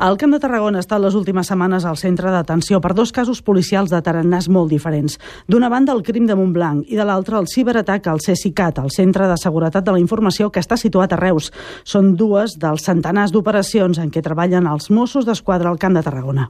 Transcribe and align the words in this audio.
El 0.00 0.16
Camp 0.16 0.32
de 0.32 0.38
Tarragona 0.40 0.80
ha 0.80 0.82
estat 0.82 1.02
les 1.04 1.12
últimes 1.12 1.50
setmanes 1.50 1.84
al 1.84 1.98
centre 2.00 2.30
d'atenció 2.32 2.78
per 2.80 2.94
dos 2.96 3.10
casos 3.12 3.42
policials 3.44 3.90
de 3.92 3.98
tarannàs 4.00 4.46
molt 4.48 4.72
diferents. 4.72 5.18
D'una 5.52 5.68
banda, 5.68 5.92
el 5.92 6.00
crim 6.02 6.24
de 6.24 6.32
Montblanc 6.34 6.88
i 6.88 6.96
de 6.96 7.04
l'altra, 7.04 7.36
el 7.36 7.46
ciberatac 7.46 8.08
al 8.08 8.22
CECICAT, 8.24 8.80
el 8.80 8.88
Centre 8.90 9.28
de 9.28 9.36
Seguretat 9.36 9.84
de 9.84 9.92
la 9.92 10.00
Informació, 10.00 10.48
que 10.48 10.64
està 10.64 10.78
situat 10.80 11.12
a 11.12 11.20
Reus. 11.20 11.50
Són 11.84 12.14
dues 12.16 12.56
dels 12.56 12.88
centenars 12.88 13.36
d'operacions 13.36 14.00
en 14.00 14.08
què 14.08 14.24
treballen 14.24 14.66
els 14.66 14.88
Mossos 14.88 15.28
d'Esquadra 15.28 15.68
al 15.68 15.78
Camp 15.78 16.00
de 16.00 16.06
Tarragona. 16.08 16.48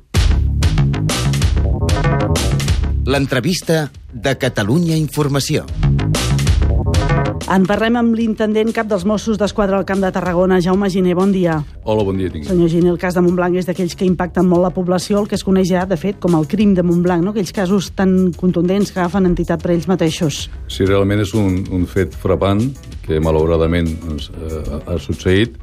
L'entrevista 3.10 3.88
de 4.12 4.38
Catalunya 4.38 4.94
Informació. 4.94 5.66
En 7.52 7.66
parlem 7.68 7.98
amb 8.00 8.14
l'intendent 8.16 8.70
cap 8.72 8.86
dels 8.88 9.02
Mossos 9.04 9.36
d'Esquadra 9.36 9.76
al 9.76 9.84
Camp 9.84 10.00
de 10.00 10.08
Tarragona, 10.14 10.56
Jaume 10.64 10.88
Giner. 10.88 11.12
Bon 11.18 11.34
dia. 11.34 11.58
Hola, 11.84 12.06
bon 12.06 12.16
dia. 12.16 12.30
Tingui. 12.32 12.48
Senyor 12.48 12.70
Giner, 12.72 12.92
el 12.94 13.00
cas 13.02 13.18
de 13.18 13.20
Montblanc 13.20 13.58
és 13.60 13.68
d'aquells 13.68 13.92
que 13.98 14.06
impacten 14.08 14.48
molt 14.48 14.64
la 14.64 14.70
població, 14.72 15.20
el 15.20 15.28
que 15.28 15.36
es 15.36 15.44
coneix 15.44 15.68
ja, 15.68 15.82
de 15.84 15.98
fet, 16.00 16.16
com 16.22 16.32
el 16.38 16.48
crim 16.48 16.72
de 16.72 16.80
Montblanc, 16.86 17.20
no? 17.20 17.34
aquells 17.36 17.52
casos 17.52 17.90
tan 17.98 18.32
contundents 18.40 18.94
que 18.94 19.02
agafen 19.02 19.28
entitat 19.28 19.60
per 19.60 19.74
ells 19.74 19.84
mateixos. 19.90 20.46
Sí, 20.72 20.86
realment 20.88 21.20
és 21.26 21.34
un, 21.36 21.60
un 21.76 21.84
fet 21.84 22.16
frapant 22.24 22.64
que 23.04 23.20
malauradament 23.20 23.90
doncs, 24.06 24.30
eh, 24.32 24.62
ha 24.86 24.96
succeït 25.02 25.60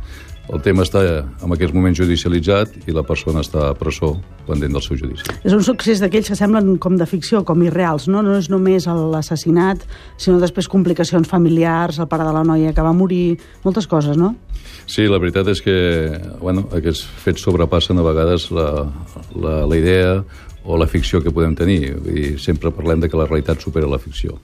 el 0.53 0.62
tema 0.66 0.84
està 0.85 1.02
en 1.21 1.53
aquest 1.53 1.76
moment 1.76 1.95
judicialitzat 1.95 2.89
i 2.89 2.95
la 2.95 3.03
persona 3.05 3.44
està 3.45 3.67
a 3.70 3.76
presó 3.77 4.16
pendent 4.48 4.73
del 4.73 4.84
seu 4.84 4.98
judici. 4.98 5.27
És 5.45 5.53
un 5.53 5.63
succés 5.66 6.02
d'aquells 6.02 6.31
que 6.31 6.38
semblen 6.38 6.77
com 6.81 6.98
de 6.98 7.05
ficció, 7.09 7.44
com 7.45 7.62
irreals, 7.66 8.08
no? 8.09 8.23
No 8.25 8.38
és 8.39 8.49
només 8.49 8.88
l'assassinat, 8.89 9.85
sinó 10.17 10.39
després 10.41 10.70
complicacions 10.72 11.30
familiars, 11.30 11.99
el 12.02 12.09
pare 12.09 12.25
de 12.25 12.34
la 12.34 12.44
noia 12.48 12.73
que 12.73 12.85
va 12.85 12.95
morir, 12.95 13.38
moltes 13.66 13.88
coses, 13.88 14.17
no? 14.17 14.34
Sí, 14.89 15.05
la 15.05 15.20
veritat 15.22 15.48
és 15.53 15.62
que 15.62 15.77
bueno, 16.41 16.66
aquests 16.73 17.05
fets 17.23 17.45
sobrepassen 17.45 18.00
a 18.02 18.05
vegades 18.05 18.50
la, 18.55 18.70
la, 19.38 19.55
la 19.70 19.77
idea 19.77 20.23
o 20.69 20.77
la 20.77 20.85
ficció 20.85 21.17
que 21.23 21.31
podem 21.33 21.55
tenir. 21.57 21.95
I 22.05 22.35
sempre 22.38 22.69
parlem 22.69 23.02
de 23.02 23.09
que 23.09 23.17
la 23.17 23.25
realitat 23.25 23.63
supera 23.63 23.89
la 23.89 23.97
ficció. 23.97 24.38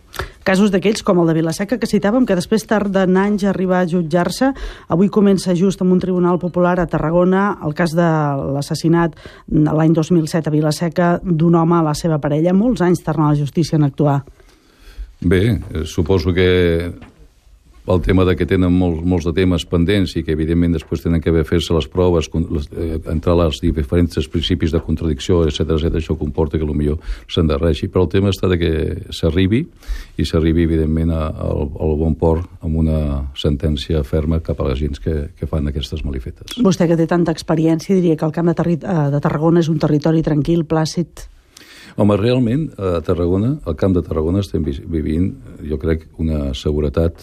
Casos 0.46 0.72
d'aquells 0.74 1.04
com 1.06 1.22
el 1.22 1.30
de 1.30 1.36
Vilaseca 1.38 1.78
que 1.78 1.90
citàvem, 1.90 2.26
que 2.26 2.38
després 2.38 2.66
tarden 2.66 3.14
anys 3.22 3.46
a 3.46 3.52
arribar 3.52 3.84
a 3.84 3.90
jutjar-se. 3.90 4.50
Avui 4.90 5.12
comença 5.14 5.54
just 5.58 5.84
amb 5.86 5.94
un 5.94 6.02
tribunal 6.02 6.42
popular 6.42 6.80
a 6.82 6.88
Tarragona 6.90 7.46
el 7.66 7.78
cas 7.78 7.94
de 7.94 8.10
l'assassinat 8.56 9.20
l'any 9.54 9.94
2007 9.94 10.50
a 10.50 10.56
Vilaseca 10.56 11.12
d'un 11.22 11.62
home 11.62 11.78
a 11.78 11.86
la 11.86 11.94
seva 11.94 12.18
parella. 12.18 12.58
Molts 12.58 12.82
anys 12.82 13.06
tarden 13.06 13.28
a 13.28 13.34
la 13.34 13.40
justícia 13.40 13.78
en 13.78 13.86
actuar. 13.86 14.24
Bé, 15.22 15.44
eh, 15.54 15.86
suposo 15.86 16.34
que 16.34 16.92
el 17.88 18.02
tema 18.02 18.26
de 18.26 18.36
que 18.36 18.48
tenen 18.50 18.74
molts, 18.74 19.04
molts 19.06 19.28
de 19.28 19.34
temes 19.38 19.66
pendents 19.70 20.16
i 20.18 20.24
que 20.26 20.34
evidentment 20.34 20.74
després 20.74 21.04
tenen 21.04 21.22
que 21.22 21.32
fer-se 21.46 21.74
les 21.76 21.88
proves, 21.92 22.30
les, 22.34 22.70
eh, 22.74 22.98
entrar 23.12 23.36
les 23.38 23.60
diferents 23.62 24.30
principis 24.32 24.74
de 24.74 24.82
contradicció, 24.82 25.44
etc 25.46 25.76
etc 25.78 26.00
això 26.02 26.18
comporta 26.18 26.58
que 26.58 26.66
potser 26.66 26.98
s'endarreixi, 27.30 27.90
però 27.90 28.06
el 28.06 28.10
tema 28.10 28.32
està 28.34 28.50
de 28.50 28.58
que 28.58 28.72
s'arribi 29.14 29.62
i 30.18 30.26
s'arribi 30.26 30.66
evidentment 30.66 31.14
a, 31.14 31.28
a, 31.30 31.52
al 31.52 31.96
bon 32.00 32.16
port 32.16 32.66
amb 32.66 32.82
una 32.82 33.00
sentència 33.38 34.04
ferma 34.04 34.42
cap 34.42 34.60
a 34.62 34.70
les 34.70 34.80
gent 34.80 34.98
que, 35.02 35.16
que 35.38 35.48
fan 35.48 35.68
aquestes 35.70 36.04
malifetes. 36.06 36.58
Vostè 36.66 36.90
que 36.90 36.98
té 36.98 37.06
tanta 37.08 37.34
experiència 37.36 37.96
diria 37.96 38.18
que 38.18 38.26
el 38.26 38.34
camp 38.34 38.50
de, 38.50 38.68
eh, 38.74 39.08
de 39.14 39.22
Tarragona 39.22 39.62
és 39.62 39.70
un 39.70 39.80
territori 39.80 40.26
tranquil, 40.26 40.66
plàcid, 40.66 41.30
Home, 41.96 42.18
realment, 42.20 42.66
a 42.76 42.98
Tarragona, 43.00 43.54
al 43.64 43.78
camp 43.80 43.94
de 43.96 44.02
Tarragona, 44.04 44.42
estem 44.44 44.66
vivint, 44.68 45.30
jo 45.64 45.78
crec, 45.80 46.02
una 46.20 46.50
seguretat 46.52 47.22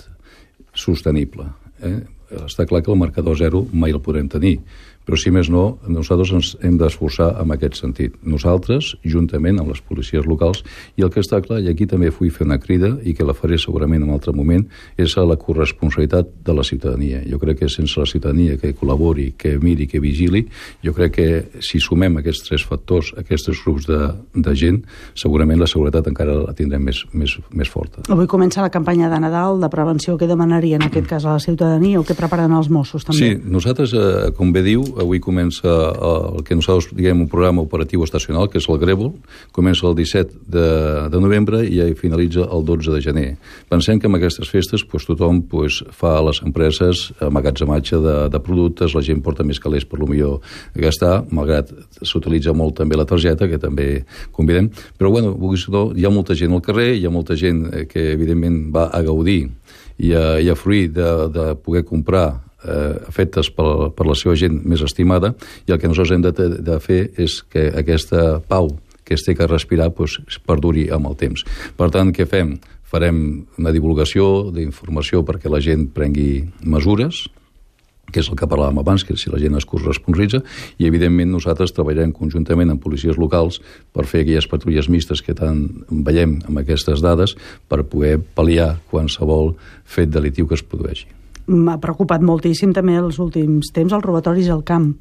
sostenible. 0.75 1.49
Eh? 1.83 2.01
Està 2.47 2.65
clar 2.69 2.81
que 2.83 2.93
el 2.93 3.01
marcador 3.01 3.37
zero 3.37 3.67
mai 3.73 3.93
el 3.93 4.01
podrem 4.01 4.29
tenir, 4.33 4.59
però 5.07 5.19
si 5.19 5.33
més 5.35 5.51
no, 5.51 5.79
nosaltres 5.91 6.33
ens 6.37 6.53
hem 6.63 6.77
d'esforçar 6.81 7.33
en 7.43 7.55
aquest 7.55 7.81
sentit. 7.81 8.15
Nosaltres, 8.23 8.95
juntament 9.03 9.61
amb 9.61 9.73
les 9.73 9.83
policies 9.83 10.27
locals, 10.29 10.63
i 10.97 11.07
el 11.07 11.11
que 11.13 11.23
està 11.23 11.41
clar, 11.45 11.61
i 11.63 11.71
aquí 11.73 11.87
també 11.91 12.13
vull 12.15 12.33
fer 12.35 12.47
una 12.47 12.61
crida, 12.63 12.95
i 13.03 13.15
que 13.17 13.27
la 13.27 13.35
faré 13.37 13.59
segurament 13.59 14.03
en 14.03 14.11
un 14.11 14.17
altre 14.17 14.35
moment, 14.37 14.65
és 15.01 15.17
a 15.19 15.27
la 15.27 15.39
corresponsabilitat 15.41 16.31
de 16.47 16.57
la 16.57 16.67
ciutadania. 16.67 17.23
Jo 17.29 17.41
crec 17.43 17.63
que 17.63 17.71
sense 17.73 17.99
la 18.01 18.09
ciutadania 18.09 18.59
que 18.61 18.75
col·labori, 18.79 19.33
que 19.39 19.57
miri, 19.63 19.89
que 19.91 20.01
vigili, 20.03 20.45
jo 20.85 20.95
crec 20.97 21.17
que 21.17 21.29
si 21.65 21.81
sumem 21.83 22.21
aquests 22.21 22.47
tres 22.49 22.67
factors, 22.67 23.13
aquests 23.19 23.51
grups 23.65 23.89
de, 23.91 23.99
de 24.35 24.55
gent, 24.59 24.83
segurament 25.19 25.61
la 25.61 25.69
seguretat 25.71 26.09
encara 26.11 26.37
la 26.39 26.55
tindrem 26.57 26.83
més, 26.85 27.03
més, 27.13 27.35
més 27.53 27.71
forta. 27.71 28.05
Avui 28.13 28.29
comença 28.31 28.63
la 28.65 28.71
campanya 28.73 29.11
de 29.13 29.21
Nadal 29.23 29.61
de 29.63 29.71
prevenció. 29.73 30.17
Què 30.21 30.29
demanaria 30.31 30.79
en 30.79 30.87
aquest 30.87 31.09
cas 31.11 31.27
a 31.27 31.37
la 31.37 31.43
ciutadania 31.43 32.01
o 32.01 32.07
què 32.07 32.17
preparen 32.19 32.53
els 32.57 32.71
Mossos 32.73 33.07
també? 33.07 33.19
Sí, 33.19 33.31
nosaltres, 33.43 33.95
eh, 33.95 34.31
com 34.37 34.53
bé 34.55 34.65
diu, 34.67 34.85
avui 35.01 35.21
comença 35.23 35.69
el 35.69 36.43
que 36.47 36.57
nosaltres 36.59 36.93
diguem 36.97 37.25
un 37.25 37.31
programa 37.31 37.63
operatiu 37.65 38.05
estacional, 38.05 38.49
que 38.51 38.61
és 38.61 38.69
el 38.69 38.81
Grèvol, 38.83 39.13
comença 39.53 39.87
el 39.89 39.97
17 39.99 40.43
de, 40.47 40.67
de 41.13 41.23
novembre 41.23 41.63
i 41.65 41.81
finalitza 41.99 42.47
el 42.49 42.65
12 42.69 42.95
de 42.95 43.01
gener. 43.05 43.29
Pensem 43.71 44.01
que 44.01 44.11
amb 44.11 44.19
aquestes 44.19 44.51
festes 44.51 44.85
pues, 44.85 45.07
tothom 45.09 45.43
pues, 45.49 45.83
fa 45.97 46.17
a 46.19 46.25
les 46.29 46.43
empreses 46.45 47.11
amatge 47.21 47.99
de, 48.03 48.17
de 48.29 48.41
productes, 48.41 48.95
la 48.95 49.03
gent 49.05 49.23
porta 49.23 49.45
més 49.47 49.61
calés 49.63 49.87
per 49.89 50.01
lo 50.01 50.09
millor 50.11 50.41
gastar, 50.75 51.23
malgrat 51.31 51.73
s'utilitza 52.03 52.55
molt 52.57 52.77
també 52.81 52.99
la 52.99 53.09
targeta, 53.09 53.49
que 53.49 53.59
també 53.59 54.05
convidem, 54.33 54.71
però 54.99 55.11
bueno, 55.11 55.35
hi 55.97 56.07
ha 56.07 56.13
molta 56.13 56.35
gent 56.35 56.53
al 56.53 56.63
carrer, 56.63 56.93
hi 56.97 57.07
ha 57.07 57.11
molta 57.13 57.37
gent 57.37 57.67
eh, 57.73 57.87
que 57.87 58.13
evidentment 58.13 58.71
va 58.75 58.89
a 58.93 59.03
gaudir 59.03 59.51
i 59.99 60.13
a, 60.17 60.39
i 60.41 60.51
a 60.51 60.57
fruir 60.57 60.91
de, 60.93 61.11
de 61.33 61.53
poder 61.63 61.85
comprar 61.85 62.52
eh, 62.65 63.11
fetes 63.15 63.51
per, 63.55 63.91
per 63.97 64.07
la 64.09 64.17
seva 64.19 64.37
gent 64.39 64.61
més 64.65 64.83
estimada 64.85 65.35
i 65.67 65.75
el 65.75 65.81
que 65.81 65.91
nosaltres 65.91 66.17
hem 66.17 66.25
de, 66.25 66.49
de 66.63 66.79
fer 66.83 67.03
és 67.21 67.41
que 67.51 67.69
aquesta 67.83 68.41
pau 68.49 68.73
que 69.05 69.17
es 69.19 69.27
té 69.27 69.35
que 69.37 69.49
respirar 69.51 69.91
pues, 69.97 70.19
perduri 70.47 70.89
amb 70.95 71.11
el 71.11 71.19
temps. 71.19 71.45
Per 71.77 71.91
tant, 71.93 72.13
què 72.15 72.27
fem? 72.29 72.57
Farem 72.93 73.19
una 73.59 73.73
divulgació 73.73 74.51
d'informació 74.55 75.23
perquè 75.27 75.51
la 75.51 75.63
gent 75.65 75.89
prengui 75.97 76.45
mesures, 76.61 77.25
que 78.13 78.21
és 78.21 78.29
el 78.29 78.37
que 78.37 78.49
parlàvem 78.49 78.83
abans, 78.83 79.05
que 79.09 79.17
si 79.17 79.33
la 79.33 79.41
gent 79.41 79.57
es 79.57 79.67
corresponsaritza, 79.69 80.43
i 80.77 80.89
evidentment 80.89 81.33
nosaltres 81.33 81.73
treballarem 81.73 82.13
conjuntament 82.13 82.75
amb 82.75 82.83
policies 82.85 83.17
locals 83.17 83.63
per 83.97 84.05
fer 84.11 84.23
aquelles 84.27 84.51
patrulles 84.51 84.91
mistes 84.93 85.25
que 85.25 85.35
tant 85.39 85.65
veiem 85.89 86.37
amb 86.45 86.61
aquestes 86.61 87.01
dades 87.05 87.35
per 87.73 87.83
poder 87.89 88.19
pal·liar 88.37 88.75
qualsevol 88.93 89.55
fet 89.89 90.13
delitiu 90.13 90.51
que 90.51 90.61
es 90.61 90.67
produeixi 90.67 91.22
m'ha 91.47 91.79
preocupat 91.83 92.23
moltíssim 92.23 92.73
també 92.77 92.99
els 93.01 93.19
últims 93.23 93.73
temps 93.75 93.93
els 93.93 94.05
robatoris 94.05 94.51
al 94.53 94.63
camp. 94.67 94.93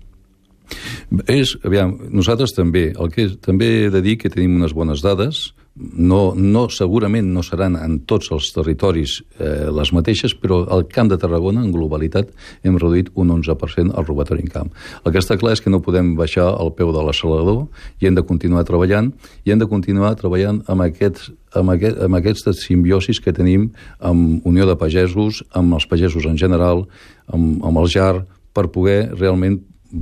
És, 1.27 1.57
aviam, 1.67 1.97
nosaltres 2.13 2.53
també, 2.55 2.91
el 2.95 3.09
que 3.11 3.25
és, 3.27 3.33
també 3.44 3.67
he 3.85 3.89
de 3.91 3.99
dir 4.03 4.16
que 4.19 4.31
tenim 4.31 4.55
unes 4.61 4.72
bones 4.75 5.03
dades, 5.03 5.49
no, 5.75 6.33
no, 6.35 6.66
segurament 6.72 7.29
no 7.31 7.41
seran 7.44 7.77
en 7.79 7.97
tots 8.07 8.31
els 8.35 8.49
territoris 8.51 9.17
eh, 9.39 9.69
les 9.72 9.91
mateixes, 9.95 10.33
però 10.35 10.61
al 10.72 10.83
Camp 10.91 11.09
de 11.11 11.17
Tarragona, 11.19 11.63
en 11.63 11.72
globalitat, 11.72 12.31
hem 12.63 12.77
reduït 12.79 13.11
un 13.16 13.31
11% 13.38 13.95
el 13.97 14.07
robatori 14.07 14.44
en 14.44 14.51
camp. 14.51 14.72
El 15.03 15.16
que 15.16 15.22
està 15.23 15.38
clar 15.39 15.55
és 15.55 15.63
que 15.63 15.72
no 15.72 15.81
podem 15.83 16.13
baixar 16.19 16.49
el 16.59 16.73
peu 16.75 16.91
de 16.95 17.03
l'accelerador 17.03 17.66
i 17.99 18.07
hem 18.07 18.19
de 18.19 18.25
continuar 18.28 18.66
treballant 18.67 19.13
i 19.45 19.55
hem 19.55 19.63
de 19.63 19.69
continuar 19.72 20.13
treballant 20.19 20.61
amb 20.72 20.88
aquests 20.88 21.31
amb, 21.59 21.73
aquest, 21.73 21.97
amb 21.99 22.55
simbiosis 22.55 23.19
que 23.19 23.33
tenim 23.35 23.72
amb 23.99 24.45
Unió 24.47 24.67
de 24.67 24.78
Pagesos, 24.79 25.41
amb 25.51 25.75
els 25.75 25.88
pagesos 25.88 26.23
en 26.23 26.38
general, 26.39 26.85
amb, 27.28 27.59
amb 27.63 27.81
el 27.81 27.91
JAR, 27.91 28.22
per 28.53 28.67
poder 28.72 29.11
realment 29.16 29.59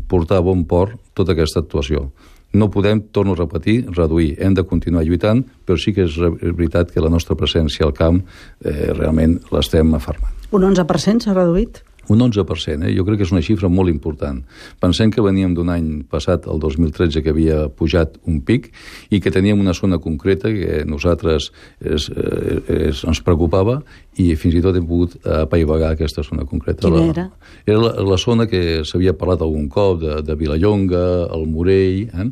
portar 0.07 0.39
a 0.39 0.45
bon 0.45 0.65
port 0.69 0.97
tota 1.17 1.35
aquesta 1.35 1.63
actuació 1.63 2.09
no 2.53 2.69
podem, 2.71 3.01
torno 3.13 3.33
a 3.33 3.37
repetir, 3.37 3.85
reduir. 3.93 4.35
Hem 4.41 4.55
de 4.57 4.63
continuar 4.65 5.03
lluitant, 5.05 5.43
però 5.65 5.77
sí 5.77 5.93
que 5.93 6.07
és 6.07 6.17
veritat 6.17 6.91
que 6.93 7.03
la 7.03 7.11
nostra 7.13 7.37
presència 7.37 7.85
al 7.85 7.93
camp 7.93 8.23
eh, 8.63 8.89
realment 8.95 9.37
l'estem 9.53 9.93
afermant. 9.93 10.33
Un 10.51 10.65
11% 10.71 11.27
s'ha 11.27 11.35
reduït? 11.35 11.83
Un 12.09 12.23
11%, 12.25 12.87
eh? 12.87 12.93
jo 12.95 13.05
crec 13.05 13.21
que 13.21 13.27
és 13.27 13.33
una 13.33 13.43
xifra 13.45 13.69
molt 13.69 13.91
important. 13.93 14.41
Pensem 14.81 15.11
que 15.13 15.21
veníem 15.21 15.53
d'un 15.57 15.69
any 15.69 15.89
passat, 16.09 16.47
el 16.49 16.61
2013, 16.61 17.21
que 17.21 17.33
havia 17.33 17.67
pujat 17.69 18.17
un 18.25 18.41
pic 18.45 18.71
i 19.13 19.21
que 19.21 19.33
teníem 19.33 19.61
una 19.61 19.75
zona 19.77 19.99
concreta 20.01 20.49
que 20.49 20.83
nosaltres 20.89 21.51
es, 21.79 22.09
eh, 22.09 22.89
es, 22.89 23.03
ens 23.05 23.21
preocupava 23.25 23.79
i 24.19 24.33
fins 24.35 24.57
i 24.57 24.61
tot 24.63 24.75
hem 24.75 24.87
pogut 24.87 25.15
apaivagar 25.23 25.93
aquesta 25.93 26.23
zona 26.25 26.43
concreta. 26.49 26.87
Quina 26.87 27.05
era? 27.13 27.27
Era 27.65 27.79
la, 27.79 27.91
la 28.03 28.17
zona 28.19 28.47
que 28.49 28.81
s'havia 28.87 29.13
parlat 29.17 29.43
algun 29.45 29.69
cop, 29.71 29.99
de, 30.01 30.19
de 30.25 30.35
Vilallonga, 30.39 31.03
el 31.35 31.45
Morell, 31.51 32.09
eh? 32.09 32.27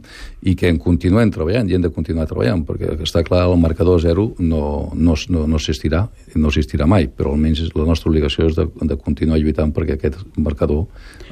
i 0.49 0.55
que 0.57 0.71
en 0.71 0.81
continuem 0.81 1.31
treballant, 1.33 1.69
i 1.69 1.77
hem 1.77 1.85
de 1.85 1.93
continuar 1.93 2.27
treballant, 2.27 2.65
perquè 2.67 2.97
està 3.05 3.23
clar, 3.27 3.45
el 3.47 3.59
marcador 3.61 4.01
zero 4.03 4.29
no, 4.39 4.63
no, 4.95 5.15
no, 5.29 5.45
no 5.47 5.61
existirà, 5.61 6.03
no 6.35 6.51
existirà 6.51 6.87
mai, 6.89 7.07
però 7.07 7.33
almenys 7.35 7.63
la 7.75 7.87
nostra 7.87 8.11
obligació 8.11 8.49
és 8.49 8.57
de, 8.57 8.67
de 8.67 8.99
continuar 8.99 9.39
lluitant 9.41 9.66
perquè 9.75 9.97
aquest 9.97 10.21
marcador 10.37 10.85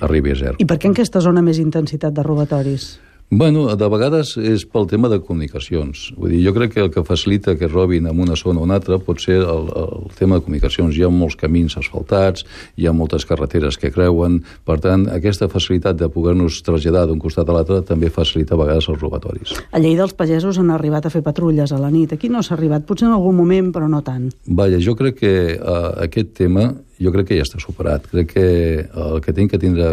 arribi 0.05 0.35
a 0.35 0.39
zero. 0.43 0.59
I 0.59 0.67
per 0.69 0.79
què 0.79 0.91
en 0.91 0.97
aquesta 0.97 1.23
zona 1.23 1.43
més 1.45 1.59
intensitat 1.61 2.15
de 2.15 2.23
robatoris? 2.25 2.95
Bueno, 3.29 3.65
de 3.73 3.87
vegades 3.89 4.35
és 4.37 4.67
pel 4.69 4.85
tema 4.85 5.09
de 5.09 5.17
comunicacions. 5.17 6.11
Vull 6.13 6.29
dir, 6.35 6.43
jo 6.45 6.51
crec 6.53 6.75
que 6.75 6.83
el 6.83 6.91
que 6.93 7.01
facilita 7.03 7.55
que 7.57 7.67
robin 7.67 8.05
en 8.05 8.19
una 8.21 8.35
zona 8.37 8.61
o 8.61 8.63
una 8.63 8.77
altra 8.77 8.99
pot 9.01 9.19
ser 9.19 9.39
el, 9.41 9.65
el 9.81 10.13
tema 10.13 10.37
de 10.37 10.45
comunicacions. 10.45 10.93
Hi 10.93 11.07
ha 11.07 11.09
molts 11.09 11.35
camins 11.35 11.73
asfaltats, 11.81 12.45
hi 12.77 12.85
ha 12.85 12.93
moltes 12.93 13.25
carreteres 13.25 13.79
que 13.81 13.89
creuen, 13.89 14.43
per 14.63 14.77
tant, 14.79 15.07
aquesta 15.09 15.49
facilitat 15.49 15.97
de 15.97 16.09
poder-nos 16.13 16.61
traslladar 16.61 17.07
d'un 17.09 17.19
costat 17.19 17.49
a 17.49 17.57
l'altre 17.57 17.81
també 17.81 18.13
facilita 18.13 18.53
a 18.53 18.61
vegades 18.61 18.91
els 18.93 19.01
robatoris. 19.01 19.57
A 19.73 19.81
Lleida 19.81 20.05
els 20.05 20.13
pagesos 20.13 20.61
han 20.61 20.69
arribat 20.69 21.09
a 21.09 21.13
fer 21.13 21.25
patrulles 21.25 21.73
a 21.73 21.81
la 21.81 21.89
nit. 21.89 22.13
Aquí 22.13 22.29
no 22.29 22.45
s'ha 22.45 22.53
arribat, 22.59 22.85
potser 22.85 23.09
en 23.09 23.17
algun 23.17 23.41
moment, 23.41 23.73
però 23.73 23.89
no 23.89 24.05
tant. 24.05 24.29
Vaja, 24.45 24.77
jo 24.77 24.93
crec 24.95 25.17
que 25.25 25.35
uh, 25.57 25.95
aquest 26.05 26.37
tema 26.37 26.75
jo 27.01 27.11
crec 27.11 27.29
que 27.29 27.37
ja 27.39 27.45
està 27.45 27.59
superat. 27.59 28.07
Crec 28.11 28.31
que 28.33 28.47
el 28.85 29.19
que 29.23 29.33
tinc 29.35 29.51
que 29.51 29.59
tindre 29.61 29.89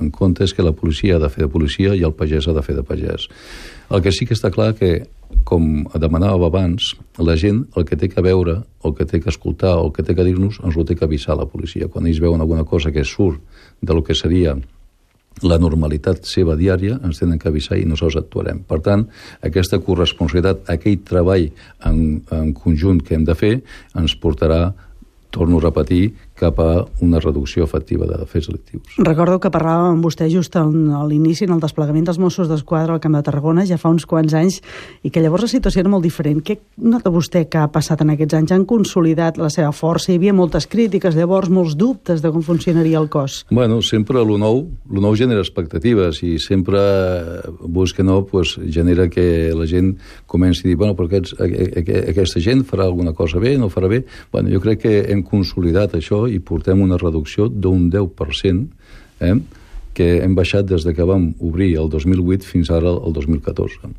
en 0.00 0.10
compte 0.14 0.44
és 0.44 0.54
que 0.54 0.66
la 0.66 0.74
policia 0.76 1.16
ha 1.16 1.22
de 1.22 1.30
fer 1.30 1.44
de 1.44 1.52
policia 1.52 1.94
i 1.94 2.02
el 2.06 2.16
pagès 2.16 2.48
ha 2.48 2.56
de 2.56 2.64
fer 2.66 2.76
de 2.78 2.86
pagès. 2.86 3.28
El 3.90 4.02
que 4.02 4.12
sí 4.14 4.26
que 4.26 4.36
està 4.36 4.50
clar 4.54 4.72
que, 4.78 5.06
com 5.46 5.86
demanàvem 5.94 6.46
abans, 6.46 6.92
la 7.18 7.36
gent 7.38 7.64
el 7.78 7.86
que 7.86 7.98
té 7.98 8.10
que 8.10 8.22
veure, 8.22 8.60
el 8.84 8.96
que 8.98 9.06
té 9.06 9.22
que 9.22 9.30
escoltar, 9.30 9.76
el 9.78 9.94
que 9.94 10.02
té 10.06 10.14
que 10.14 10.26
dir-nos, 10.26 10.60
ens 10.64 10.76
ho 10.76 10.84
té 10.86 10.98
que 10.98 11.06
avisar 11.06 11.38
la 11.38 11.48
policia. 11.50 11.88
Quan 11.88 12.06
ells 12.06 12.22
veuen 12.22 12.42
alguna 12.42 12.66
cosa 12.66 12.92
que 12.94 13.06
surt 13.06 13.40
de 13.80 13.94
lo 13.94 14.02
que 14.02 14.14
seria 14.14 14.58
la 15.46 15.56
normalitat 15.56 16.26
seva 16.28 16.56
diària 16.58 16.98
ens 17.06 17.20
tenen 17.22 17.38
que 17.40 17.48
avisar 17.48 17.78
i 17.78 17.86
nosaltres 17.88 18.20
actuarem. 18.20 18.60
Per 18.68 18.80
tant, 18.84 19.06
aquesta 19.46 19.78
corresponsabilitat, 19.80 20.66
aquell 20.68 20.98
treball 21.06 21.46
en, 21.86 22.20
en 22.34 22.52
conjunt 22.52 23.00
que 23.06 23.16
hem 23.16 23.24
de 23.24 23.36
fer, 23.38 23.54
ens 23.96 24.16
portarà 24.20 24.72
torno 25.30 25.58
a 25.58 25.64
repetir, 25.68 26.10
cap 26.40 26.58
a 26.62 26.70
una 27.04 27.20
reducció 27.20 27.64
efectiva 27.68 28.08
de 28.08 28.24
fets 28.26 28.48
delictius. 28.48 28.96
Recordo 28.98 29.38
que 29.42 29.52
parlàvem 29.52 29.96
amb 29.96 30.06
vostè 30.06 30.30
just 30.32 30.56
a 30.56 30.64
l'inici, 30.64 31.44
en 31.46 31.54
el 31.56 31.62
desplegament 31.62 32.08
dels 32.08 32.20
Mossos 32.22 32.48
d'Esquadra 32.48 32.96
al 32.96 33.02
Camp 33.04 33.18
de 33.18 33.22
Tarragona, 33.26 33.66
ja 33.68 33.78
fa 33.80 33.92
uns 33.92 34.06
quants 34.08 34.34
anys, 34.36 34.60
i 35.04 35.12
que 35.12 35.22
llavors 35.22 35.44
la 35.46 35.52
situació 35.52 35.84
era 35.84 35.92
molt 35.92 36.06
diferent. 36.06 36.40
Què 36.44 36.56
nota 36.80 37.12
vostè 37.12 37.44
que 37.50 37.60
ha 37.60 37.68
passat 37.72 38.04
en 38.04 38.14
aquests 38.14 38.38
anys? 38.38 38.54
Han 38.56 38.66
consolidat 38.68 39.38
la 39.40 39.50
seva 39.52 39.72
força? 39.76 40.12
Hi 40.12 40.18
havia 40.20 40.34
moltes 40.36 40.68
crítiques, 40.70 41.16
llavors 41.18 41.52
molts 41.52 41.76
dubtes 41.76 42.24
de 42.24 42.32
com 42.32 42.44
funcionaria 42.44 42.98
el 43.00 43.10
cos? 43.12 43.44
Bueno, 43.50 43.80
sempre 43.84 44.24
lo 44.24 44.38
nou, 44.40 44.64
lo 44.90 45.04
nou 45.04 45.16
genera 45.18 45.44
expectatives 45.44 46.22
i 46.24 46.38
sempre, 46.40 46.80
vos 47.60 47.92
que 47.92 48.06
no, 48.06 48.22
pues, 48.24 48.56
genera 48.72 49.08
que 49.12 49.52
la 49.56 49.68
gent 49.68 49.96
comenci 50.30 50.64
a 50.64 50.70
dir, 50.70 50.78
bueno, 50.80 50.96
però 50.96 51.10
aquests, 51.10 51.36
aquesta 51.40 52.40
gent 52.40 52.64
farà 52.68 52.86
alguna 52.88 53.12
cosa 53.16 53.40
bé, 53.42 53.56
no 53.58 53.70
farà 53.72 53.90
bé? 53.90 54.04
Bueno, 54.32 54.50
jo 54.52 54.62
crec 54.62 54.84
que 54.86 54.94
hem 55.12 55.24
consolidat 55.26 55.96
això 55.98 56.24
i 56.30 56.38
portem 56.38 56.80
una 56.80 56.98
reducció 57.00 57.48
d'un 57.48 57.90
10%, 57.90 58.68
eh, 59.20 59.34
que 59.94 60.22
hem 60.22 60.34
baixat 60.38 60.68
des 60.70 60.84
de 60.86 60.94
que 60.94 61.04
vam 61.04 61.32
obrir 61.42 61.74
el 61.80 61.90
2008 61.90 62.46
fins 62.46 62.70
ara 62.70 62.92
el 62.94 63.12
2014. 63.12 63.90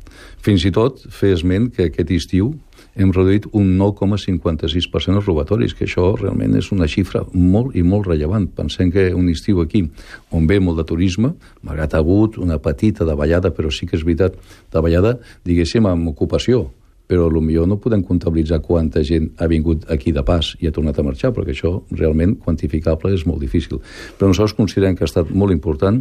Fins 0.42 0.64
i 0.64 0.72
tot 0.74 1.02
fer 1.12 1.34
esment 1.36 1.68
que 1.76 1.90
aquest 1.90 2.10
estiu 2.16 2.54
hem 2.94 3.12
reduït 3.12 3.46
un 3.56 3.70
9,56% 3.78 5.16
els 5.16 5.28
robatoris, 5.28 5.72
que 5.76 5.86
això 5.86 6.10
realment 6.18 6.56
és 6.58 6.68
una 6.74 6.88
xifra 6.90 7.22
molt 7.32 7.76
i 7.76 7.84
molt 7.86 8.08
rellevant. 8.10 8.50
Pensem 8.56 8.90
que 8.92 9.08
un 9.16 9.30
estiu 9.32 9.62
aquí, 9.62 9.86
on 10.30 10.48
ve 10.48 10.60
molt 10.60 10.82
de 10.82 10.88
turisme, 10.88 11.32
malgrat 11.62 11.94
ha 11.94 12.02
hagut 12.02 12.36
una 12.38 12.58
petita 12.60 13.08
davallada, 13.08 13.52
però 13.54 13.72
sí 13.72 13.88
que 13.88 13.96
és 13.96 14.04
veritat, 14.04 14.36
davallada, 14.72 15.18
diguéssim, 15.48 15.88
amb 15.88 16.12
ocupació, 16.12 16.66
però 17.12 17.28
millor 17.28 17.68
no 17.68 17.76
podem 17.76 18.00
comptabilitzar 18.08 18.62
quanta 18.64 19.02
gent 19.04 19.34
ha 19.36 19.46
vingut 19.50 19.84
aquí 19.92 20.14
de 20.16 20.22
pas 20.24 20.54
i 20.60 20.66
ha 20.66 20.72
tornat 20.72 20.96
a 20.96 21.04
marxar, 21.04 21.34
perquè 21.36 21.52
això 21.52 21.74
realment 21.90 22.38
quantificable 22.40 23.12
és 23.12 23.26
molt 23.28 23.42
difícil. 23.44 23.82
Però 24.16 24.30
nosaltres 24.30 24.56
considerem 24.56 24.96
que 24.96 25.04
ha 25.04 25.10
estat 25.10 25.28
molt 25.28 25.52
important 25.52 26.00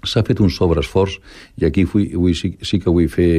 s'ha 0.00 0.24
fet 0.24 0.40
un 0.40 0.48
sobreesforç 0.48 1.18
i 1.60 1.68
aquí 1.68 1.84
fui, 1.84 2.08
avui 2.16 2.32
sí, 2.32 2.54
sí 2.64 2.80
que 2.80 2.88
vull 2.88 3.10
fer 3.12 3.30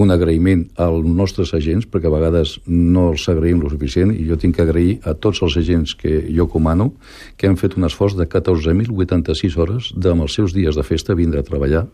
un 0.00 0.08
agraïment 0.08 0.64
als 0.80 1.04
nostres 1.04 1.52
agents, 1.52 1.84
perquè 1.84 2.08
a 2.08 2.14
vegades 2.14 2.54
no 2.64 3.10
els 3.10 3.26
agraïm 3.28 3.60
lo 3.60 3.68
suficient, 3.68 4.14
i 4.16 4.24
jo 4.24 4.38
tinc 4.40 4.56
que 4.56 4.64
agrair 4.64 4.94
a 5.04 5.12
tots 5.12 5.42
els 5.44 5.58
agents 5.60 5.92
que 6.00 6.22
jo 6.32 6.46
comano, 6.48 6.94
que 7.36 7.50
han 7.50 7.60
fet 7.60 7.76
un 7.76 7.84
esforç 7.84 8.16
de 8.16 8.24
14.086 8.24 9.58
hores 9.60 9.92
amb 10.00 10.24
els 10.24 10.40
seus 10.40 10.56
dies 10.56 10.80
de 10.80 10.86
festa 10.86 11.12
vindre 11.12 11.44
a 11.44 11.44
treballar, 11.44 11.84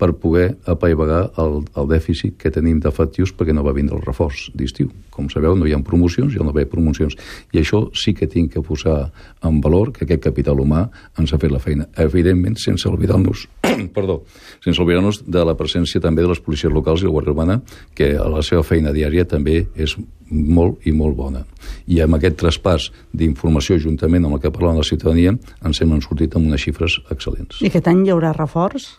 per 0.00 0.14
poder 0.16 0.54
apaivagar 0.70 1.26
el, 1.42 1.60
el 1.76 1.88
dèficit 1.90 2.38
que 2.40 2.52
tenim 2.54 2.80
d'efectius 2.80 3.34
perquè 3.36 3.52
no 3.52 3.64
va 3.66 3.74
vindre 3.76 3.98
el 3.98 4.04
reforç 4.06 4.48
d'estiu. 4.56 4.88
Com 5.12 5.28
sabeu, 5.28 5.52
no 5.58 5.68
hi 5.68 5.74
ha 5.76 5.80
promocions, 5.84 6.32
ja 6.32 6.46
no 6.46 6.54
ve 6.56 6.64
promocions. 6.70 7.16
I 7.52 7.60
això 7.60 7.82
sí 7.92 8.14
que 8.16 8.28
tinc 8.30 8.54
que 8.54 8.64
posar 8.64 9.10
en 9.44 9.60
valor 9.60 9.92
que 9.92 10.06
aquest 10.06 10.24
capital 10.24 10.62
humà 10.62 10.86
ens 11.20 11.34
ha 11.34 11.40
fet 11.40 11.52
la 11.52 11.60
feina. 11.60 11.90
Evidentment, 12.00 12.56
sense 12.60 12.88
oblidar-nos 12.88 13.44
perdó, 13.96 14.22
sense 14.64 14.80
oblidar-nos 14.80 15.20
de 15.28 15.44
la 15.44 15.56
presència 15.58 16.00
també 16.00 16.24
de 16.24 16.32
les 16.32 16.40
policies 16.40 16.72
locals 16.72 17.04
i 17.04 17.08
la 17.08 17.14
Guàrdia 17.18 17.34
Urbana, 17.34 17.60
que 17.94 18.14
la 18.16 18.42
seva 18.46 18.64
feina 18.64 18.94
diària 18.96 19.28
també 19.28 19.66
és 19.76 19.98
molt 20.30 20.86
i 20.86 20.92
molt 20.94 21.16
bona. 21.18 21.42
I 21.90 22.00
amb 22.04 22.16
aquest 22.16 22.38
traspàs 22.40 22.88
d'informació 23.12 23.78
juntament 23.82 24.24
amb 24.24 24.38
el 24.38 24.42
que 24.42 24.50
de 24.50 24.76
la 24.76 24.86
ciutadania 24.86 25.34
ens 25.64 25.80
hem 25.82 25.98
sortit 26.00 26.36
amb 26.36 26.46
unes 26.46 26.62
xifres 26.62 27.00
excel·lents. 27.10 27.60
I 27.60 27.68
aquest 27.68 27.88
any 27.90 28.06
hi 28.06 28.14
haurà 28.14 28.32
reforç? 28.36 28.94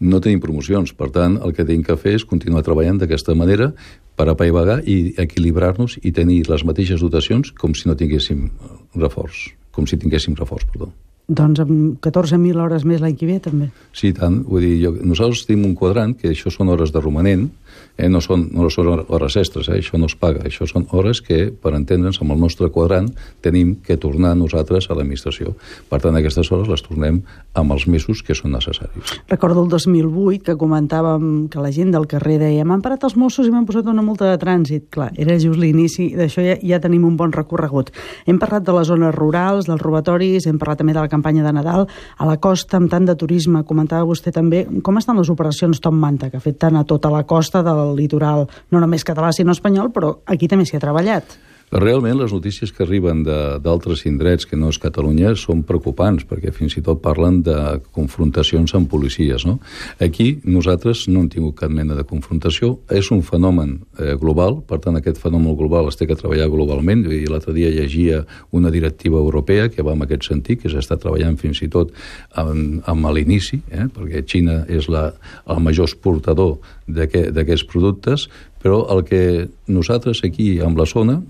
No 0.00 0.20
tenim 0.20 0.40
promocions. 0.42 0.92
Per 0.96 1.10
tant, 1.14 1.38
el 1.42 1.54
que 1.56 1.64
tenim 1.64 1.84
que 1.86 1.96
fer 2.00 2.16
és 2.18 2.26
continuar 2.28 2.64
treballant 2.66 3.00
d'aquesta 3.00 3.36
manera 3.38 3.72
per 4.16 4.28
apaivagar 4.32 4.80
i 4.88 5.14
equilibrar-nos 5.20 5.98
i 6.02 6.12
tenir 6.12 6.42
les 6.48 6.64
mateixes 6.64 7.02
dotacions 7.04 7.52
com 7.56 7.74
si 7.76 7.88
no 7.88 7.96
tinguéssim 7.96 8.48
reforç, 8.96 9.50
com 9.72 9.88
si 9.88 10.00
tinguéssim 10.00 10.36
reforç, 10.38 10.68
perdó. 10.72 10.92
Doncs 11.26 11.58
amb 11.58 11.96
14.000 12.04 12.60
hores 12.62 12.84
més 12.86 13.00
l'any 13.02 13.16
que 13.18 13.26
ve, 13.26 13.40
també. 13.42 13.72
Sí, 13.96 14.12
tant. 14.14 14.44
Vull 14.46 14.62
dir, 14.62 14.74
jo, 14.84 14.92
nosaltres 15.02 15.46
tenim 15.48 15.64
un 15.66 15.74
quadrant, 15.74 16.14
que 16.20 16.30
això 16.30 16.52
són 16.54 16.70
hores 16.70 16.92
de 16.94 17.02
romanent, 17.02 17.48
eh? 17.96 18.08
no, 18.08 18.20
són, 18.22 18.46
no 18.54 18.68
són 18.70 18.92
hores 19.08 19.36
extres, 19.40 19.68
eh? 19.68 19.80
això 19.80 19.98
no 19.98 20.06
es 20.10 20.14
paga. 20.18 20.44
Això 20.46 20.68
són 20.70 20.86
hores 20.94 21.20
que, 21.24 21.48
per 21.50 21.72
entendre'ns, 21.76 22.20
amb 22.22 22.34
el 22.34 22.40
nostre 22.44 22.68
quadrant 22.72 23.08
tenim 23.44 23.74
que 23.82 23.96
tornar 24.00 24.34
nosaltres 24.38 24.86
a 24.86 24.96
l'administració. 24.96 25.56
Per 25.90 26.00
tant, 26.04 26.16
aquestes 26.18 26.50
hores 26.52 26.70
les 26.70 26.84
tornem 26.86 27.20
amb 27.56 27.74
els 27.74 27.86
mesos 27.90 28.22
que 28.22 28.36
són 28.36 28.54
necessaris. 28.54 29.16
Recordo 29.30 29.64
el 29.64 29.70
2008 29.72 30.44
que 30.46 30.56
comentàvem 30.60 31.48
que 31.52 31.62
la 31.62 31.72
gent 31.74 31.92
del 31.94 32.08
carrer 32.10 32.38
deia 32.42 32.66
m'han 32.68 32.84
parat 32.84 33.06
els 33.08 33.16
Mossos 33.18 33.48
i 33.48 33.54
m'han 33.54 33.66
posat 33.68 33.88
una 33.90 34.04
multa 34.04 34.30
de 34.30 34.38
trànsit. 34.40 34.88
Clar, 34.94 35.10
era 35.18 35.38
just 35.42 35.58
l'inici, 35.60 36.12
d'això 36.16 36.44
ja, 36.44 36.58
ja 36.62 36.80
tenim 36.82 37.06
un 37.08 37.18
bon 37.18 37.34
recorregut. 37.34 37.92
Hem 38.30 38.40
parlat 38.42 38.66
de 38.66 38.76
les 38.76 38.90
zones 38.92 39.14
rurals, 39.16 39.66
dels 39.66 39.82
robatoris, 39.82 40.46
hem 40.46 40.60
parlat 40.62 40.84
també 40.84 40.94
de 40.94 41.02
la 41.02 41.12
campanya 41.16 41.46
de 41.46 41.54
Nadal, 41.56 41.88
a 42.16 42.28
la 42.28 42.36
costa 42.36 42.78
amb 42.78 42.92
tant 42.92 43.08
de 43.08 43.16
turisme, 43.18 43.64
comentava 43.66 44.06
vostè 44.06 44.32
també, 44.34 44.66
com 44.84 45.00
estan 45.00 45.18
les 45.18 45.32
operacions 45.32 45.82
Tom 45.82 45.98
Manta, 45.98 46.30
que 46.30 46.38
ha 46.38 46.44
fet 46.44 46.60
tant 46.62 46.76
a 46.76 46.84
tota 46.86 47.10
la 47.12 47.24
costa 47.26 47.64
del 47.66 47.96
litoral, 47.98 48.46
no 48.70 48.84
només 48.84 49.06
català 49.06 49.32
sinó 49.32 49.56
espanyol, 49.56 49.90
però 49.96 50.18
aquí 50.26 50.48
també 50.48 50.68
s'hi 50.68 50.78
ha 50.78 50.84
treballat. 50.86 51.38
Realment, 51.72 52.14
les 52.14 52.30
notícies 52.30 52.70
que 52.70 52.84
arriben 52.84 53.24
d'altres 53.26 54.04
indrets 54.06 54.46
que 54.46 54.54
no 54.54 54.68
és 54.70 54.76
Catalunya 54.78 55.32
són 55.34 55.64
preocupants, 55.66 56.22
perquè 56.22 56.52
fins 56.54 56.76
i 56.78 56.82
tot 56.86 57.00
parlen 57.02 57.40
de 57.42 57.56
confrontacions 57.90 58.70
amb 58.78 58.86
policies. 58.86 59.42
No? 59.48 59.56
Aquí 59.98 60.36
nosaltres 60.46 61.08
no 61.10 61.24
hem 61.24 61.28
tingut 61.32 61.58
cap 61.58 61.74
mena 61.74 61.98
de 61.98 62.06
confrontació. 62.06 62.76
És 62.86 63.10
un 63.10 63.24
fenomen 63.26 63.80
eh, 63.98 64.14
global, 64.14 64.60
per 64.62 64.78
tant, 64.84 64.94
aquest 64.94 65.18
fenomen 65.18 65.58
global 65.58 65.90
es 65.90 65.98
té 65.98 66.06
que 66.06 66.14
treballar 66.14 66.46
globalment. 66.54 67.02
I 67.10 67.26
l'altre 67.26 67.56
dia 67.56 67.74
llegia 67.74 68.22
una 68.54 68.70
directiva 68.70 69.18
europea 69.18 69.66
que 69.66 69.82
va 69.82 69.98
en 69.98 70.06
aquest 70.06 70.30
sentit, 70.30 70.62
que 70.62 70.70
s'està 70.70 71.00
treballant 71.02 71.34
fins 71.34 71.64
i 71.66 71.72
tot 71.72 71.90
amb, 72.38 72.78
amb 72.86 73.10
l'inici, 73.10 73.58
eh? 73.74 73.90
perquè 73.90 74.22
Xina 74.22 74.62
és 74.70 74.86
la, 74.86 75.08
el 75.50 75.66
major 75.66 75.90
exportador 75.90 76.60
d'aquests 76.86 77.66
productes, 77.66 78.30
però 78.66 78.80
el 78.90 79.04
que 79.06 79.46
nosaltres 79.70 80.24
aquí, 80.26 80.56
amb 80.58 80.80
la 80.80 80.88
zona, 80.90 81.20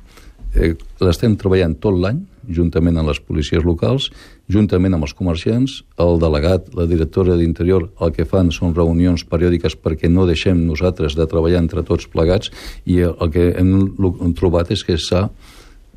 eh, 0.57 0.73
l'estem 1.05 1.35
treballant 1.37 1.75
tot 1.77 1.99
l'any, 2.01 2.23
juntament 2.49 2.97
amb 2.97 3.11
les 3.11 3.21
policies 3.21 3.67
locals, 3.67 4.07
juntament 4.49 4.97
amb 4.97 5.05
els 5.05 5.13
comerciants, 5.19 5.83
el 6.01 6.17
delegat, 6.23 6.73
la 6.79 6.87
directora 6.89 7.37
d'Interior, 7.37 7.91
el 8.01 8.15
que 8.17 8.25
fan 8.25 8.49
són 8.57 8.73
reunions 8.73 9.27
periòdiques 9.29 9.77
perquè 9.77 10.09
no 10.09 10.25
deixem 10.25 10.65
nosaltres 10.65 11.19
de 11.19 11.29
treballar 11.29 11.61
entre 11.61 11.85
tots 11.85 12.09
plegats 12.09 12.49
i 12.87 13.03
el 13.05 13.33
que 13.35 13.51
hem 13.53 14.33
trobat 14.39 14.73
és 14.73 14.87
que 14.87 14.97
s'ha 14.97 15.27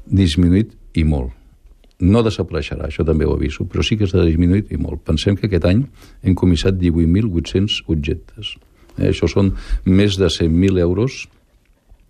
disminuït 0.04 0.76
i 1.00 1.08
molt. 1.08 1.32
No 2.04 2.20
desapareixerà, 2.24 2.90
això 2.90 3.08
també 3.08 3.28
ho 3.28 3.36
aviso, 3.36 3.64
però 3.64 3.80
sí 3.84 3.96
que 3.96 4.12
s'ha 4.12 4.28
disminuït 4.28 4.74
i 4.76 4.80
molt. 4.80 5.06
Pensem 5.08 5.40
que 5.40 5.48
aquest 5.48 5.72
any 5.72 5.86
hem 6.24 6.36
comissat 6.36 6.76
18.800 6.76 7.86
objectes. 7.88 8.58
Eh, 9.00 9.10
això 9.14 9.32
són 9.32 9.56
més 9.86 10.20
de 10.20 10.28
100.000 10.28 10.80
euros 10.84 11.24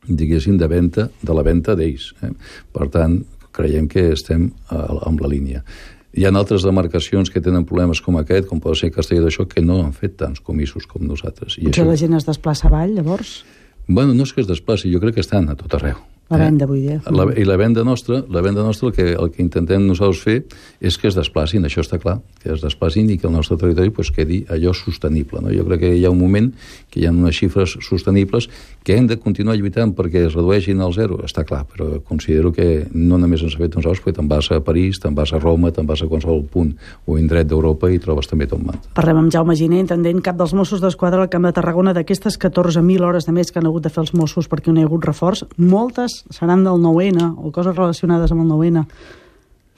diguéssim, 0.10 0.58
de 0.58 0.68
venda, 0.68 1.10
de 1.22 1.34
la 1.34 1.44
venda 1.44 1.76
d'ells. 1.78 2.12
Eh? 2.24 2.34
Per 2.74 2.90
tant, 2.94 3.20
creiem 3.56 3.88
que 3.92 4.10
estem 4.14 4.50
amb 4.70 5.22
la 5.22 5.32
línia. 5.32 5.64
Hi 6.18 6.26
ha 6.26 6.32
altres 6.34 6.66
demarcacions 6.66 7.30
que 7.30 7.42
tenen 7.42 7.68
problemes 7.70 8.02
com 8.02 8.18
aquest, 8.18 8.48
com 8.50 8.62
pot 8.64 8.78
ser 8.80 8.90
Castelló 8.94 9.28
d'això, 9.28 9.46
que 9.50 9.62
no 9.62 9.84
han 9.84 9.94
fet 9.94 10.18
tants 10.18 10.42
comissos 10.42 10.88
com 10.90 11.06
nosaltres. 11.06 11.60
I 11.60 11.68
Potser 11.68 11.84
això... 11.84 11.90
la 11.92 12.00
gent 12.02 12.18
es 12.18 12.26
desplaça 12.26 12.70
avall, 12.70 12.96
llavors? 12.98 13.44
Bueno, 13.88 14.16
no 14.16 14.26
és 14.26 14.34
que 14.34 14.42
es 14.42 14.50
desplaci, 14.50 14.90
jo 14.94 15.02
crec 15.04 15.20
que 15.20 15.26
estan 15.26 15.50
a 15.50 15.58
tot 15.60 15.78
arreu. 15.78 16.02
La 16.30 16.38
venda, 16.38 16.68
vull 16.70 16.84
dir. 16.84 17.00
La, 17.10 17.26
I 17.34 17.44
la 17.48 17.56
venda 17.58 17.82
nostra, 17.84 18.20
la 18.30 18.42
venda 18.46 18.62
nostra 18.62 18.90
el 18.90 18.94
que, 18.94 19.06
el 19.18 19.32
que 19.34 19.42
intentem 19.42 19.82
nosaltres 19.88 20.20
fer 20.22 20.36
és 20.78 20.98
que 21.02 21.10
es 21.10 21.16
desplacin, 21.18 21.66
això 21.66 21.82
està 21.82 21.98
clar, 22.02 22.20
que 22.44 22.52
es 22.54 22.62
desplacin 22.62 23.10
i 23.10 23.18
que 23.18 23.26
el 23.26 23.34
nostre 23.34 23.58
territori 23.58 23.90
pues, 23.90 24.12
quedi 24.14 24.44
allò 24.54 24.76
sostenible. 24.78 25.42
No? 25.42 25.50
Jo 25.50 25.66
crec 25.66 25.82
que 25.88 25.94
hi 25.98 26.04
ha 26.06 26.12
un 26.14 26.20
moment 26.20 26.52
que 26.94 27.02
hi 27.02 27.08
ha 27.10 27.14
unes 27.14 27.34
xifres 27.34 27.74
sostenibles 27.82 28.46
que 28.86 28.96
hem 28.98 29.08
de 29.10 29.18
continuar 29.18 29.58
lluitant 29.58 29.96
perquè 29.98 30.28
es 30.28 30.36
redueixin 30.38 30.84
al 30.86 30.94
zero, 30.94 31.18
està 31.26 31.44
clar, 31.50 31.64
però 31.70 31.98
considero 32.06 32.54
que 32.54 32.86
no 32.94 33.18
només 33.18 33.42
ens 33.46 33.58
ha 33.58 33.64
fet 33.64 33.80
nosaltres, 33.80 34.04
perquè 34.06 34.20
te'n 34.20 34.30
vas 34.30 34.52
a 34.54 34.62
París, 34.62 35.02
te'n 35.02 35.18
vas 35.18 35.34
a 35.34 35.42
Roma, 35.42 35.74
te'n 35.74 35.90
vas 35.90 36.06
a 36.06 36.10
qualsevol 36.12 36.46
punt 36.54 36.76
o 37.10 37.18
indret 37.18 37.50
d'Europa 37.50 37.90
i 37.90 37.98
trobes 38.02 38.30
també 38.30 38.46
tot 38.50 38.62
mat. 38.62 38.86
Parlem 38.98 39.24
amb 39.24 39.34
Jaume 39.34 39.58
Giner, 39.58 39.82
intendent 39.82 40.22
cap 40.26 40.38
dels 40.38 40.54
Mossos 40.54 40.82
d'Esquadra 40.86 41.26
al 41.26 41.34
Camp 41.34 41.50
de 41.50 41.56
Tarragona 41.58 41.96
d'aquestes 41.98 42.38
14.000 42.38 43.10
hores 43.10 43.26
de 43.26 43.34
més 43.34 43.50
que 43.50 43.62
han 43.62 43.70
hagut 43.70 43.86
de 43.86 43.94
fer 43.94 44.06
els 44.06 44.14
Mossos 44.14 44.50
perquè 44.50 44.70
no 44.70 44.82
hi 44.82 44.86
ha 44.86 44.92
hagut 44.92 45.10
reforç. 45.10 45.46
Moltes 45.58 46.19
seran 46.30 46.64
del 46.68 46.82
9-N 46.84 47.34
o 47.38 47.52
coses 47.56 47.76
relacionades 47.76 48.32
amb 48.32 48.46
el 48.46 48.52
9-N. 48.52 48.86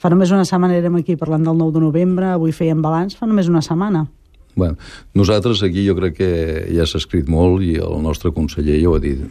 Fa 0.02 0.10
només 0.10 0.32
una 0.34 0.46
setmana 0.48 0.74
érem 0.74 0.96
aquí 0.98 1.14
parlant 1.16 1.44
del 1.46 1.58
9 1.60 1.76
de 1.76 1.84
novembre, 1.84 2.32
avui 2.34 2.50
fèiem 2.50 2.82
balanç, 2.82 3.14
fa 3.20 3.28
només 3.30 3.48
una 3.48 3.62
setmana. 3.62 4.06
Bueno, 4.54 4.76
nosaltres 5.14 5.62
aquí 5.62 5.86
jo 5.86 5.94
crec 5.96 6.16
que 6.18 6.30
ja 6.76 6.84
s'ha 6.84 6.98
escrit 7.00 7.28
molt 7.30 7.62
i 7.64 7.78
el 7.80 8.02
nostre 8.04 8.34
conseller 8.36 8.74
ja 8.82 8.90
ho 8.90 8.98
ha 8.98 9.00
dit 9.00 9.22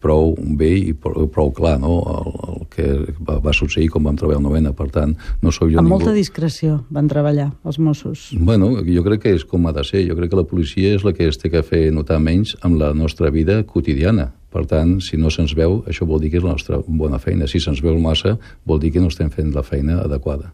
prou 0.00 0.32
bé 0.56 0.70
i 0.78 0.94
prou, 0.96 1.26
prou 1.28 1.50
clar 1.52 1.74
no? 1.82 1.98
el, 2.14 2.30
el 2.48 2.62
que 2.72 2.86
va, 3.20 3.36
va 3.44 3.52
succeir 3.52 3.90
com 3.92 4.06
vam 4.08 4.16
treballar 4.16 4.40
el 4.40 4.46
novena, 4.46 4.72
per 4.72 4.88
tant 4.94 5.12
no 5.42 5.52
sóc 5.52 5.68
jo 5.68 5.82
Amb 5.82 5.90
ningú. 5.90 5.98
molta 5.98 6.14
discreció 6.16 6.78
van 6.88 7.10
treballar 7.12 7.50
els 7.64 7.78
Mossos. 7.78 8.30
Bueno, 8.38 8.70
jo 8.88 9.04
crec 9.04 9.26
que 9.26 9.34
és 9.36 9.44
com 9.44 9.68
ha 9.68 9.74
de 9.76 9.84
ser. 9.84 10.06
Jo 10.08 10.16
crec 10.16 10.32
que 10.32 10.40
la 10.40 10.48
policia 10.48 10.94
és 10.96 11.04
la 11.04 11.12
que 11.12 11.28
es 11.28 11.36
té 11.36 11.52
que 11.52 11.60
fer 11.66 11.90
notar 11.92 12.16
menys 12.22 12.56
amb 12.62 12.80
la 12.80 12.94
nostra 12.96 13.28
vida 13.34 13.60
quotidiana. 13.68 14.30
Per 14.54 14.62
tant, 14.70 15.00
si 15.02 15.18
no 15.18 15.32
se'ns 15.34 15.56
veu, 15.58 15.80
això 15.90 16.06
vol 16.06 16.20
dir 16.22 16.30
que 16.30 16.38
és 16.38 16.44
la 16.46 16.54
nostra 16.54 16.78
bona 16.86 17.18
feina. 17.18 17.48
Si 17.50 17.58
se'ns 17.58 17.82
veu 17.82 17.96
massa, 17.98 18.36
vol 18.64 18.78
dir 18.78 18.92
que 18.94 19.02
no 19.02 19.10
estem 19.10 19.32
fent 19.34 19.50
la 19.54 19.64
feina 19.66 19.98
adequada. 20.04 20.52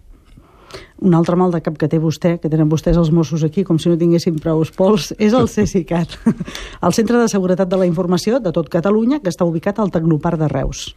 Un 1.05 1.17
altre 1.17 1.37
mal 1.37 1.53
de 1.53 1.61
cap 1.65 1.77
que 1.81 1.89
té 1.91 1.99
vostè, 2.01 2.35
que 2.41 2.49
tenen 2.53 2.69
vostès 2.71 2.97
els 3.01 3.11
Mossos 3.13 3.45
aquí, 3.45 3.65
com 3.67 3.79
si 3.81 3.91
no 3.91 3.99
tinguessin 4.01 4.39
prou 4.41 4.63
pols, 4.77 5.11
és 5.19 5.37
el 5.37 5.49
CSICAT, 5.49 6.17
el 6.87 6.97
Centre 6.97 7.21
de 7.21 7.29
Seguretat 7.33 7.69
de 7.69 7.81
la 7.81 7.89
Informació 7.89 8.41
de 8.41 8.53
tot 8.57 8.69
Catalunya, 8.73 9.21
que 9.21 9.33
està 9.33 9.49
ubicat 9.49 9.81
al 9.81 9.93
Tecnoparc 9.93 10.41
de 10.41 10.49
Reus. 10.53 10.91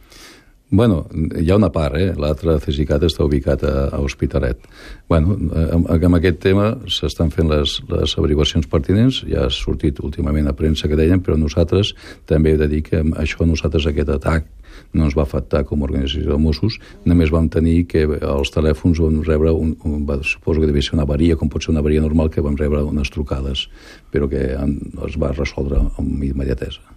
Bueno, 0.70 1.04
hi 1.38 1.50
ha 1.50 1.56
una 1.56 1.68
part, 1.70 1.94
eh? 2.00 2.14
l'altre 2.18 2.56
CSICAT 2.58 3.04
està 3.06 3.22
ubicat 3.22 3.62
a, 3.68 3.72
a 3.94 3.98
Hospitalet. 4.02 4.64
Bueno, 5.12 5.36
amb, 5.60 5.90
amb 5.92 6.16
aquest 6.18 6.40
tema 6.42 6.70
s'estan 6.90 7.30
fent 7.30 7.50
les, 7.52 7.76
les 7.90 8.14
averiguacions 8.18 8.66
pertinents, 8.72 9.20
ja 9.28 9.44
ha 9.44 9.52
sortit 9.52 10.00
últimament 10.00 10.48
a 10.48 10.56
premsa 10.56 10.88
que 10.88 10.98
deien, 10.98 11.20
però 11.22 11.36
nosaltres 11.38 11.92
també 12.26 12.54
he 12.54 12.60
de 12.60 12.70
dir 12.72 12.80
que 12.88 13.04
això 13.20 13.46
nosaltres 13.46 13.86
aquest 13.92 14.10
atac 14.16 14.48
no 14.96 15.04
ens 15.06 15.14
va 15.14 15.22
afectar 15.28 15.62
com 15.68 15.82
a 15.82 15.88
organització 15.88 16.32
de 16.32 16.40
Mossos, 16.40 16.80
només 17.04 17.30
vam 17.34 17.46
tenir 17.52 17.84
que 17.90 18.06
els 18.16 18.50
telèfons 18.54 19.04
vam 19.04 19.20
rebre, 19.28 19.52
un, 19.52 19.76
un, 19.84 20.02
va, 20.08 20.18
suposo 20.24 20.64
que 20.64 20.72
devia 20.72 20.88
ser 20.88 20.96
una 20.96 21.06
avaria, 21.06 21.36
com 21.38 21.52
pot 21.52 21.62
ser 21.62 21.74
una 21.74 21.84
avaria 21.84 22.02
normal, 22.02 22.32
que 22.32 22.42
vam 22.42 22.58
rebre 22.58 22.82
unes 22.88 23.12
trucades, 23.14 23.68
però 24.10 24.30
que 24.32 24.48
han, 24.58 24.78
es 25.06 25.20
va 25.20 25.34
resoldre 25.36 25.84
amb 26.00 26.28
immediatesa. 26.32 26.93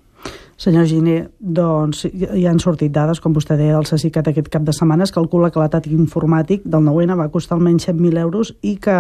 Senyor 0.57 0.87
Giner, 0.89 1.27
doncs 1.37 2.07
hi 2.09 2.47
han 2.49 2.57
sortit 2.57 2.89
dades, 2.89 3.19
com 3.21 3.35
vostè 3.35 3.53
deia, 3.59 3.75
el 3.77 3.85
CSICAT 3.85 4.31
aquest 4.31 4.47
cap 4.49 4.63
de 4.65 4.73
setmana. 4.73 5.05
Es 5.05 5.13
calcula 5.13 5.51
que 5.53 5.61
l'atac 5.61 5.85
informàtic 5.91 6.65
del 6.65 6.81
9-N 6.87 7.17
va 7.19 7.29
costar 7.29 7.59
almenys 7.59 7.85
100.000 7.85 8.17
euros 8.23 8.55
i 8.65 8.73
que 8.81 8.95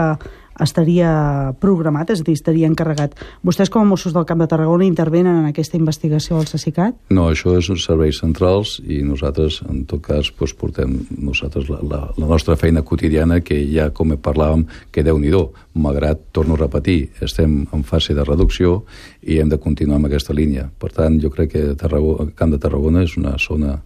estaria 0.63 1.53
programat, 1.61 2.11
és 2.13 2.21
a 2.21 2.27
dir, 2.27 2.37
estaria 2.37 2.69
encarregat. 2.69 3.15
Vostès 3.45 3.71
com 3.73 3.83
a 3.83 3.89
Mossos 3.89 4.15
del 4.15 4.25
Camp 4.25 4.41
de 4.41 4.49
Tarragona 4.49 4.87
intervenen 4.87 5.43
en 5.43 5.49
aquesta 5.49 5.77
investigació 5.77 6.37
al 6.37 6.47
CSICAT? 6.49 6.97
No, 7.13 7.29
això 7.31 7.57
és 7.57 7.69
uns 7.73 7.85
serveis 7.87 8.21
centrals 8.23 8.77
i 8.85 9.01
nosaltres, 9.05 9.61
en 9.69 9.85
tot 9.89 10.03
cas, 10.05 10.31
doncs, 10.33 10.55
portem 10.57 10.97
nosaltres 11.11 11.69
la, 11.69 11.81
la, 11.83 12.01
la 12.17 12.29
nostra 12.29 12.57
feina 12.57 12.83
quotidiana, 12.83 13.41
que 13.41 13.59
ja, 13.71 13.89
com 13.93 14.15
parlàvem, 14.17 14.65
que 14.91 15.05
déu 15.05 15.19
nhi 15.19 15.33
malgrat, 15.77 16.19
torno 16.31 16.55
a 16.55 16.57
repetir, 16.57 17.11
estem 17.21 17.67
en 17.73 17.83
fase 17.83 18.15
de 18.17 18.23
reducció 18.23 18.83
i 19.21 19.37
hem 19.39 19.49
de 19.49 19.59
continuar 19.61 19.99
amb 19.99 20.09
aquesta 20.09 20.33
línia. 20.33 20.69
Per 20.79 20.89
tant, 20.91 21.19
jo 21.21 21.29
crec 21.29 21.51
que 21.51 21.75
Tarragona, 21.77 22.31
Camp 22.35 22.53
de 22.53 22.59
Tarragona 22.61 23.03
és 23.05 23.17
una 23.19 23.35
zona 23.37 23.77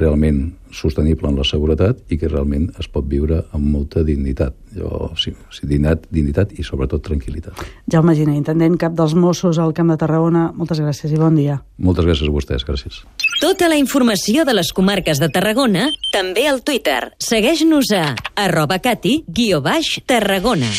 realment 0.00 0.40
sostenible 0.72 1.28
en 1.28 1.36
la 1.38 1.44
seguretat 1.44 2.00
i 2.12 2.18
que 2.18 2.28
realment 2.30 2.68
es 2.78 2.88
pot 2.88 3.06
viure 3.10 3.42
amb 3.56 3.66
molta 3.74 4.04
dignitat. 4.06 4.54
Jo, 4.74 5.10
sí, 5.18 5.32
sí, 5.50 5.66
dignitat, 5.66 6.06
dignitat 6.14 6.54
i 6.54 6.64
sobretot 6.66 7.02
tranquil·litat. 7.06 7.58
Jaume 7.90 8.14
Giner, 8.14 8.36
intendent 8.38 8.78
cap 8.80 8.94
dels 8.98 9.16
Mossos 9.18 9.58
al 9.58 9.74
Camp 9.74 9.90
de 9.90 9.98
Tarragona, 10.00 10.46
moltes 10.54 10.80
gràcies 10.82 11.12
i 11.12 11.18
bon 11.20 11.36
dia. 11.38 11.58
Moltes 11.82 12.06
gràcies 12.06 12.30
a 12.30 12.34
vostès, 12.34 12.66
gràcies. 12.66 13.02
Tota 13.42 13.70
la 13.72 13.78
informació 13.80 14.46
de 14.46 14.54
les 14.54 14.70
comarques 14.76 15.20
de 15.20 15.30
Tarragona 15.32 15.88
també 16.14 16.46
al 16.46 16.62
Twitter. 16.62 17.10
Segueix-nos 17.18 17.90
a 17.96 18.14
arroba 18.38 18.78
cati, 18.78 19.20
guió 19.26 19.60
baix, 19.64 19.98
Tarragona. 20.06 20.70